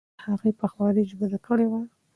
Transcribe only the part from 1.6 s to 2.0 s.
وه؟